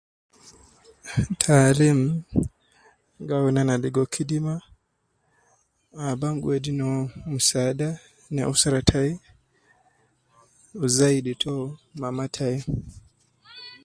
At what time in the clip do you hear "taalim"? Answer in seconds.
1.41-1.99